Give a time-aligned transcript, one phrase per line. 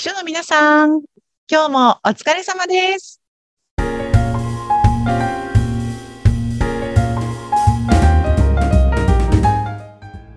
[0.00, 1.02] 秘書の皆さん、
[1.46, 3.20] 今日もお疲れ様です。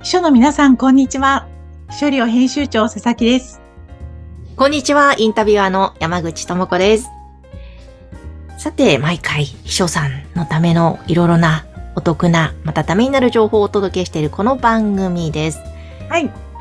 [0.01, 1.47] 秘書の皆さん、こんにちは。
[1.91, 3.61] 秘書寮編集長、佐々木です。
[4.57, 7.09] こんにちは、インタビュアーの山口智子です。
[8.57, 15.59] さて、毎回、秘書さんのためのいろいろなお得な、またためになる情報をお届けしているこの番組です。
[16.09, 16.52] はい。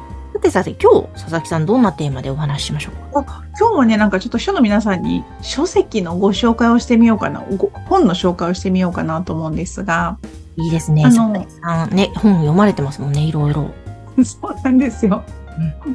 [0.50, 3.44] さてさて、今日、佐々木さんどんなテーマでお話ししましょうか？
[3.58, 10.18] 今日はね、なんかちょっと秘書の皆さんに書籍のご紹介をしてみようかな、ご本の紹介をしてみようかなと思うんですが、
[10.56, 11.04] いいですね。
[11.04, 13.70] あの佐々木さん、ね、本読まれてますもんね、いろいろ。
[14.24, 15.22] そうなんですよ。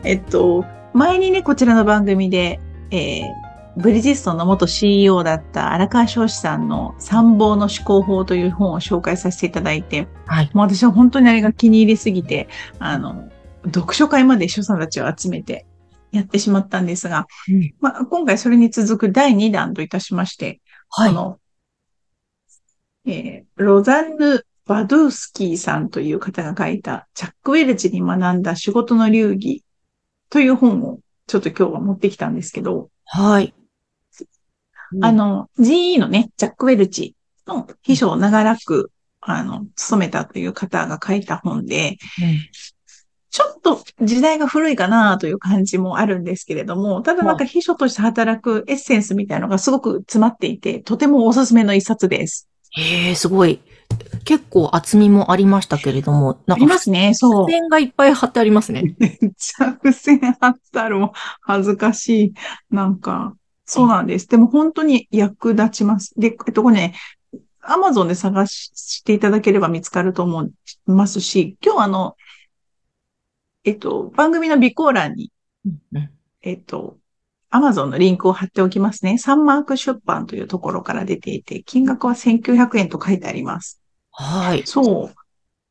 [0.05, 2.61] えっと、前にね、こちらの番組で、
[2.91, 3.47] えー
[3.79, 10.49] ブリヂストンの元 CEO だった荒川翔士さんの参謀の思考法という本を紹介させていただいて、はい。
[10.53, 12.47] もう私は本当にあれが気に入りすぎて、
[12.79, 13.29] あの、
[13.73, 15.65] 読書会まで書さんたちを集めて
[16.11, 21.15] やってしまったんですが、うんまあ、今回それに続く第2弾といたしまして、はいこ。
[21.15, 21.39] の、
[23.05, 29.63] えーロザンヌ・バドゥースキーさんという方が書いた、チャック・ウェルチに学んだ仕事の流儀
[30.29, 33.53] という本をちょっと今日は持ってきたんですけど、はい。
[35.01, 41.97] あ、の、GE のね、ジャック・ウェルチの秘書を長らく、あの、務めたという方が書いた本で、
[43.57, 52.47] っと時代が古いかなという感じもあるんですけれども、ただなんか秘書として働くエッセンスみたいなのがすごく詰まっていて、とてもおすすめの一冊です。
[52.77, 53.59] へえ、すごい。
[54.25, 57.51] 結構厚みもありましたけれども、なあんか、りますね、そう付。
[57.51, 58.87] 箋がいっぱい貼ってありますね。
[58.99, 61.11] めっちゃ付箋貼ってあるもん
[61.41, 62.33] 恥ずかしい。
[62.69, 64.27] なんか、そうなんです。
[64.27, 66.13] でも本当に役立ちます。
[66.17, 66.95] で、えっと、これね、
[67.61, 70.51] アマゾンで探ししていただければ見つかると思い
[70.87, 72.15] ますし、今日あの、
[73.67, 75.29] えっと、番組の備考欄に、
[75.65, 76.09] うん
[76.41, 76.97] えっと、
[77.49, 79.17] アマゾンのリンクを貼っておきますね。
[79.17, 83.81] サンマーク出版というところから出ていて、金額は1900円と書いてあります。
[84.11, 84.63] はい。
[84.65, 85.15] そう。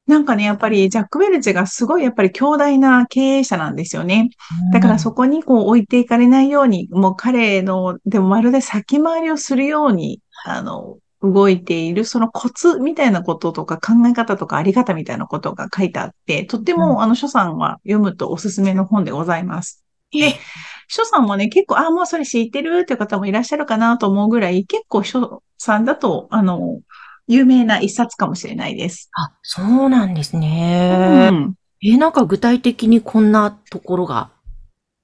[0.06, 4.28] なんかね、やっぱりジャック・ウェルチがすごいやっぱり強大な経営者なんですよね。
[4.74, 10.98] だからそこにこう置いていかれないように、もう彼の、でもまるで先回りをするように、あの、
[11.32, 19.84] 動いている、そのコツみたいなこととか考え方とかあり方みたいなことが書いてあって、とってうんもあの書さんは読むとおすすめの本でございます。
[20.12, 20.34] で、
[20.88, 26.80] 書さんもね、結構、あ、もうそれ知ってるっていう方もいらっしゃるかなと思うぐらい、結構書さんだと、あの、
[27.26, 29.10] 有名な一冊かもしれないです。
[29.12, 31.28] あ、そうなんですうね。
[31.30, 34.30] んえ、なんか具体的にこんなところが？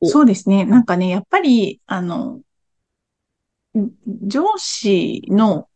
[0.00, 0.64] おそうですね。
[0.64, 2.40] なんかね、やっぱり、あの、
[3.76, 3.90] ん
[4.22, 5.66] 上司の、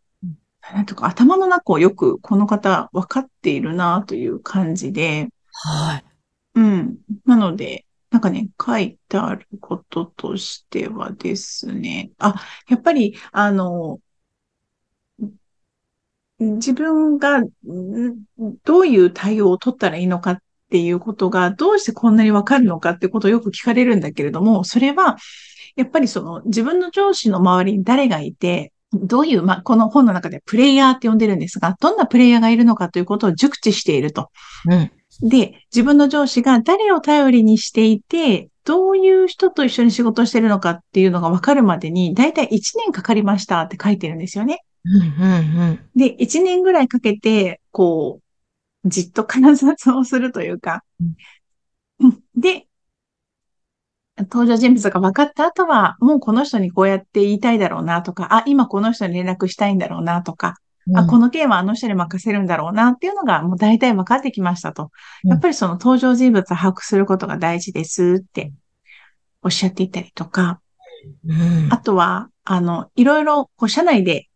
[0.75, 6.04] なんとか頭の中をよくこの方分かっているなという感じで、はい。
[6.54, 6.99] うん。
[7.25, 12.34] なので、なんかね、書いてあることとしてはですね、あ、
[12.69, 14.00] やっぱり、あの、
[16.38, 17.49] 自分がん
[18.65, 20.38] どういう対応を取ったらいいのかっ
[20.71, 25.16] ていうことが、どうしてこんなにわかるのかってことをよく聞かれるんだけれども、それは、
[25.76, 34.30] やっぱりその自分の上司の周りに誰がいて、どういう、まあ、この本の中でプレイヤーって呼んでるんですが、どんなプレイヤーがいるのかということを熟知していると。
[34.68, 34.90] うん。
[35.28, 44.60] で、自分の上司が誰を頼りにしていて、どういう人と一緒に仕事してるのかっていうのが分かるまでに、だいたい1年かかりましたって書いてるんですよね。
[44.84, 48.20] うん、うん、で、1年ぐらいかけて、こ
[48.84, 51.16] う、じっと観察をするというか、うん
[52.36, 52.66] で、
[54.19, 60.56] 登場人物が分かった後は、もうこの人にこうやって言いたいだろうなとか、あ、今この人に連絡したいんだろうなとか、
[60.87, 60.97] うん。
[60.97, 64.91] あ、この件はあの人に任せるんだろうなっていうのがもう大体分かってきましたと。
[65.25, 68.53] うんやっぱりその登場人物を把握することが大事ですって
[69.43, 70.60] おっしゃっていたりとか、
[71.26, 71.69] うん。
[71.71, 74.28] あとは、あの、いろいろこう社内で、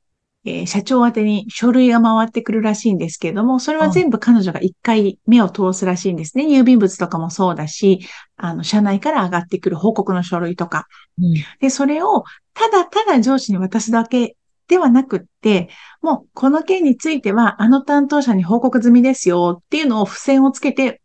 [0.44, 6.46] えー社長宛てに書類が回ってくるらしいんですけれども、それは全部彼女が一回目を通すらしいんですね。
[6.46, 8.00] 郵便物とかもそうだし、
[8.36, 10.86] あの、社内から上がってくる報告の書類とか。
[11.18, 14.36] うんで、それをただただ上司に渡すだけ
[14.68, 15.68] ではなくって、
[16.00, 21.02] もうこの件についてはあの担当者に報告済みですよっていうのを付箋をつけて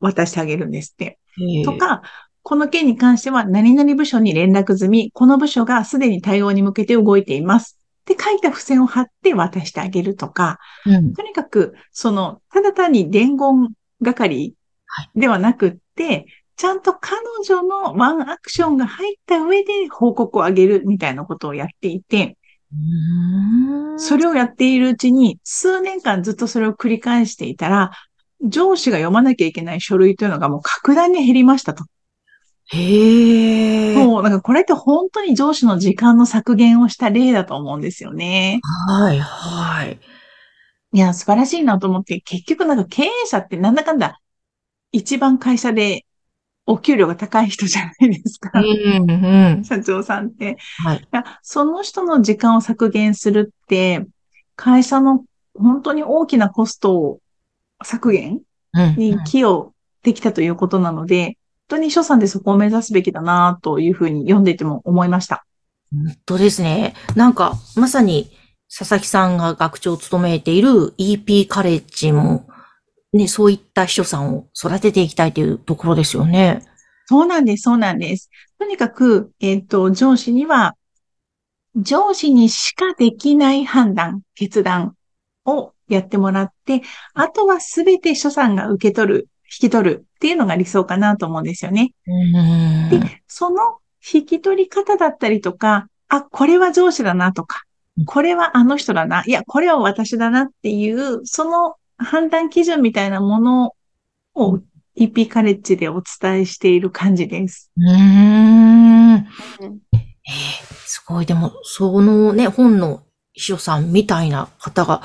[0.00, 1.18] 渡してあげるんですって。
[1.64, 2.02] とか、
[2.42, 7.79] この件に関しては何々部署に連絡済み、この部署がすでに対応に向けて動いています。
[8.12, 11.14] って書いた付箋を貼って渡してあげるとか、うん。
[11.14, 13.68] とにかく、その、ただ単に伝言
[14.02, 14.54] 係
[14.86, 16.26] はいではなくって、
[16.56, 22.36] ちゃんと彼女のワンアクションが入った上で報告をあげるみたいなことをやっていて、
[22.72, 27.90] うんそれをやっているうちに、数年間ずっとそれを繰り返していたら、
[28.42, 31.84] 上司が読まなきゃいけない書類というのがもう格段に減りましたと。
[32.66, 33.49] へえ。
[34.10, 38.60] そう、なんかこれって本当に上司の時間の削減をした例だと思うんですよね。
[38.88, 40.00] はい、はい。
[40.92, 44.20] いや、素晴らしいなと思って、結局なんか経営者ってなんだかんだ
[44.90, 46.04] 一番会社で
[46.66, 48.50] お給料が高い人じゃないですか。
[48.60, 49.62] うん、うん。
[49.64, 50.58] 社長さんって。
[50.82, 50.98] はい。
[50.98, 54.04] いや、その人の時間を削減するって、
[54.56, 55.24] 会社の
[55.54, 57.20] 本当に大きなコストを
[57.84, 58.40] 削減
[58.72, 58.96] うん。
[58.96, 59.72] に寄与
[60.02, 61.39] できたということなので、本
[61.70, 65.46] 当に所さんでそこを目指すべきだなというふうに読んでいても思いました。
[65.92, 66.94] 本当ですね。
[67.16, 68.30] なんか、まさに、
[68.72, 72.46] 佐々木さんが学長を務めている EP カレッジも、
[73.12, 76.62] ね、そういった秘書さんを育てていきたいというところですよね。
[77.06, 78.30] そうなんです、そうなんです。
[78.58, 80.76] とにかく、えっ、と、上司には、
[81.74, 84.94] 上司にしかできない判断、決断
[85.44, 86.82] をやってもらって、
[87.14, 91.94] あとはすべて所さんが受け取る、引き取るっていうのが理想かなと思うんですよね。
[92.06, 92.90] うん。
[92.90, 93.78] で、その
[94.12, 97.62] 引き取り方だったりとか、あ、これは上司だなとか
[97.96, 103.74] うん、これはあの人だな、いや、これは私だなっていう、その判断基準みたいなもの
[104.34, 104.58] を
[104.94, 107.70] EP カレッジでお伝えしている感じです。
[107.78, 109.14] うーん。
[109.14, 111.26] えーすごい。
[111.26, 115.02] でも、そのね、本の秘書さんみたいな方が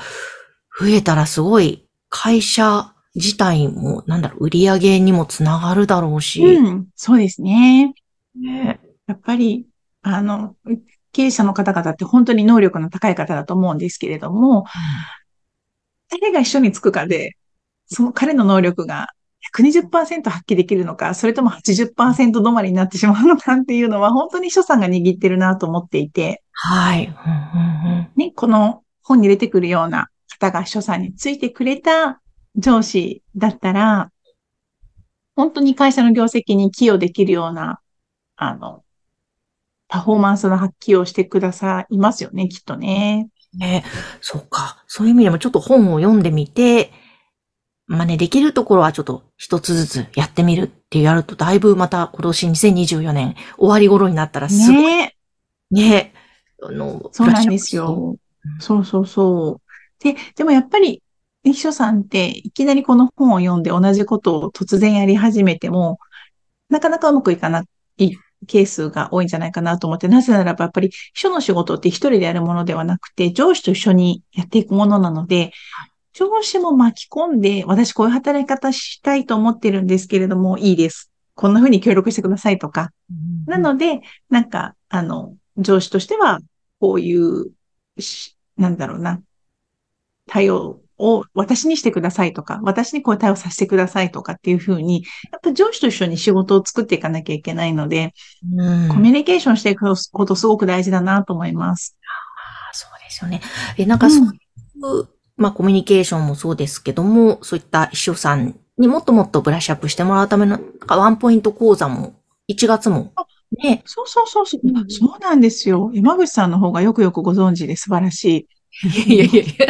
[0.78, 6.44] 増えたらすごい、会社自体も、なんだろう、売り上げにもつながるだろうし。
[6.44, 7.94] うん、そうですね。
[8.34, 9.66] ねやっぱり、
[10.02, 10.54] あの、
[11.12, 14.66] 経営者の方々って本当に能力の高い方だと思うんですけれども、
[16.10, 17.36] 誰が一緒につくかで、
[17.86, 19.08] その彼の能力が
[19.54, 27.06] 120%発揮できるのか、それとも80%止まりになってしまうのかっていうのは、本当に所さんが握ってるなと思っていて、はい。
[27.06, 32.20] うんうんうんね、この本に出てくるような方が所さんについてくれた
[32.56, 34.10] 上司だったら、
[35.34, 37.80] 本当に会社の業績に寄与できるような、
[38.36, 38.82] あの、
[39.88, 43.28] パフォーマンスの発揮をしてくださいますよね、きっとね。
[43.56, 43.84] ね、
[44.20, 44.84] そうか。
[44.86, 46.90] そういう意味でもちょっと本を読んでみて、
[47.86, 55.16] まあね、できるところはちょっと一つずつやってみるってやると、だいぶまた今年2024年終わり頃になったらすごいね
[55.70, 56.14] ね、
[56.62, 58.16] あの、そうなんですよ。
[58.60, 60.04] そうそうそう。
[60.04, 61.02] で、でもやっぱり、
[61.52, 65.98] 秘書さんっていきなりこの本を読んで同じことを突然やり始めても、
[66.68, 67.64] なかなかうまくいかな
[67.98, 68.16] い
[68.46, 75.52] ケースが多いんじゃないかなと思って、なぜならばやっぱり秘書の仕事って一人でやるものではなくて、上司と一緒にやっていくものなので、
[76.14, 81.12] 上司も巻き込んで、私こういう働き方したいと思ってるんですけれども、いいです。
[81.34, 82.90] こんな風に協力してくださいとか、
[83.46, 84.00] なので、
[84.30, 86.40] なんか、あの、上司としては、
[86.80, 87.52] こういう
[87.98, 89.20] し、なんだろうな、
[90.26, 98.14] 対応を私にしてくださいとか、私にこう対応させてくださいとかっていうふうに、やっぱ上司と一緒に仕事を作っていかなきゃいけないので、
[98.56, 101.96] うん、コミュニケーションしていくことすごく大事だなと思います。
[102.70, 103.40] あそうですよね。
[103.76, 112.14] え、なんかそういう、まあコミュニケーションもそうですけども、そういった秘書さんにもっともっとブラッシュアップしてもらうための、なんかワンポイント講座も、
[112.48, 113.12] 1月も、
[113.62, 113.82] ね。
[113.84, 115.90] そうそうそうそう、うんそうなんですよ。
[115.94, 118.48] 山口さんの方がよくよくご存知で素晴らし
[118.84, 119.14] い。
[119.14, 119.66] いやいやいや。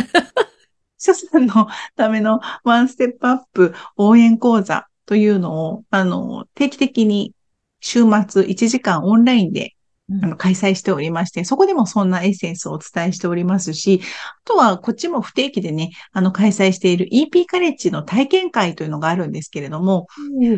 [0.98, 7.32] 秘書さんのためのワンステップアップ応援講座というのを、あの、定期的に
[7.80, 9.76] 週末1時間オンラインで
[10.08, 10.24] うん。
[10.24, 20.06] あの開催しておりまして、そこでもそんなエッセンスをお伝えしておりますし、あとはこっちも不定期でね、あの開催している EP カレッジの体験会というのがあるんですけれども、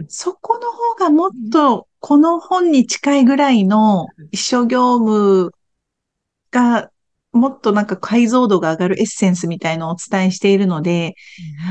[0.09, 5.52] そこの方がもっとこの本に近いぐらいの一生業務
[6.50, 6.90] が
[7.38, 11.14] もっとなんか解像度が上がるエッセンスみたいのをお伝えしているので、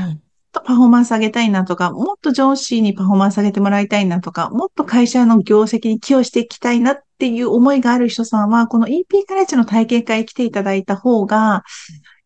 [0.08, 0.20] うん
[0.64, 11.64] パフォーマンス上げたいなとか、もっと上司にパフォーマンス上げてもらいたいなとか、もっと会社の業績に寄与していきたいなっていう思いがある人さんは、この EP カレッジの体験会に来ていただいた方が、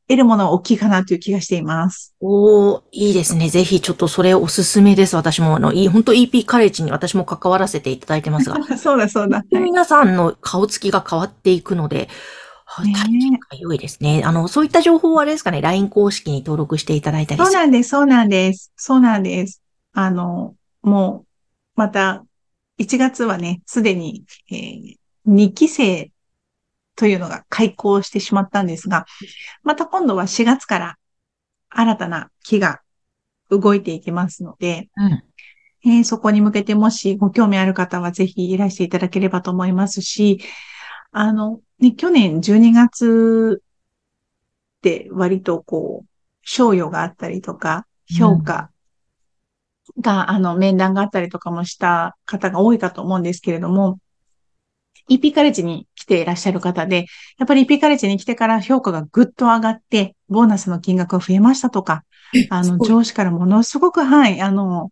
[0.08, 2.14] 得るものは大きいかなという気がしています。
[2.20, 3.48] おー、いいですね。
[3.48, 5.16] ぜひちょっとそれおすすめです。
[5.16, 9.38] 私も、あの、いい、本当 EP カレッジに私も関わらせていただいてますが、 そうだそうだ。
[9.38, 12.08] はい皆さんの顔つきが変わっていくので、
[12.74, 14.22] はい体良いですね。
[14.24, 17.44] あの、そういった情報はあれですかね、LINE 公式に登録していただいたり。
[17.44, 18.72] そうなんです、そうなんです。
[18.76, 19.62] そうなんです。
[19.92, 21.26] あの、もう、
[21.76, 22.24] また、
[22.78, 26.10] 1月はね、すでに、えー、2期生
[26.96, 29.04] というのが開校してしまったんですが、
[29.62, 30.96] また今度は4月から
[31.68, 32.80] 新たな期が
[33.50, 35.12] 動いていきますので、うん。
[35.84, 40.40] えーそこに向けてもしご興味ある方はぜひいらしていただければと思いますし、
[41.12, 46.08] あの、ね、去年12月って割とこう、
[46.42, 48.70] 賞与があったりとか、評価
[50.00, 53.98] が、あの、面談があったりとかもした方が多いかと思うんですけれども、
[55.08, 57.06] EP カレッジに来ていらっしゃる方で、
[57.38, 62.04] やっぱり EP カレッジに来てから評価がぐっと上がって、ボーナスの金額が増えましたとか、
[62.48, 64.90] あの、上司からものすごく、はい、あの、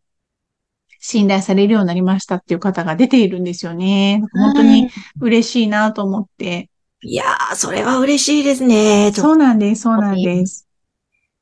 [1.01, 4.23] 信頼されるようになりましたっていう方が出ているんですよね。
[4.33, 4.91] 本当に
[5.21, 6.71] 嬉しいなと思って。
[7.03, 9.11] いやー、それは嬉しいですね。
[9.13, 10.69] そうなんです、そうなんです。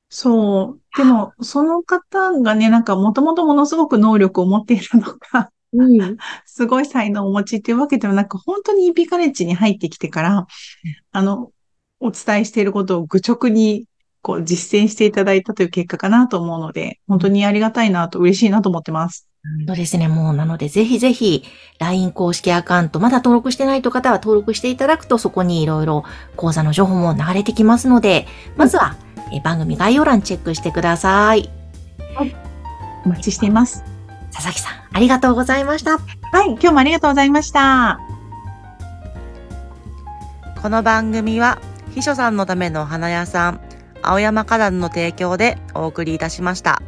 [0.09, 0.81] そう。
[0.97, 10.47] でも、その方がね、なんかもともとものすごく能力を持っているのか、うん、 すごい才能をお持ちっていうわけではなく、本当に EP カレッジに入ってきてから、
[11.11, 11.51] あの、
[12.01, 13.87] お伝えしていることを愚直に
[14.23, 19.28] こう実践していただいたという結果かなと思うので、本当にありがたいなと嬉しいなと思ってます。
[19.67, 20.09] そうですね。
[20.09, 21.45] もう、なので、ぜひぜひ、
[21.79, 26.05] LINE 公式アカウント、まだ登録してないという方は登録していただくと、そこにいろいろ
[26.37, 28.27] 講座の情報も流れてきますので、
[28.57, 28.97] まずは、
[29.33, 31.51] え番組概要欄チェックしてください。
[32.15, 32.35] はい。
[33.05, 33.85] お待ちしています。
[34.33, 35.99] 佐々木さん、ありがとうございました。
[35.99, 35.99] は
[36.45, 38.01] い、今日もありがとうございました。
[40.61, 41.59] この番組は、
[41.95, 43.61] 秘書さんのための花屋さん、
[44.03, 46.83] 青山花壇の提供でお送りいたしました。